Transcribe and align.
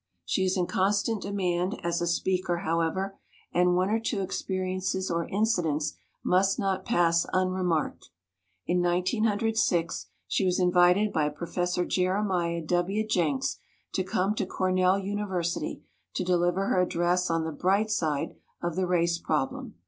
She 0.25 0.45
is 0.45 0.57
in 0.57 0.65
constant 0.65 1.21
demand 1.21 1.79
as 1.83 2.01
a 2.01 2.07
speaker, 2.07 2.61
however, 2.65 3.19
and 3.53 3.75
one 3.75 3.91
or 3.91 3.99
two 3.99 4.21
experiences 4.21 5.11
or 5.11 5.27
incidents 5.27 5.93
must 6.23 6.57
not 6.57 6.85
pass 6.85 7.27
unremarked. 7.33 8.09
In 8.65 8.81
1906 8.81 10.07
she 10.27 10.43
was 10.43 10.59
invited 10.59 11.13
by 11.13 11.29
Prof. 11.29 11.87
Jeremiah 11.87 12.63
W. 12.65 13.07
Jenks 13.07 13.59
to 13.93 14.03
come 14.03 14.33
to 14.33 14.45
Cor 14.47 14.71
nell 14.71 14.97
University 14.97 15.83
to 16.15 16.23
deliver 16.23 16.65
her 16.69 16.81
address 16.81 17.29
on 17.29 17.43
the 17.43 17.51
Bright 17.51 17.91
Side 17.91 18.33
of 18.59 18.75
the 18.75 18.87
Race 18.87 19.19
Problem. 19.19 19.75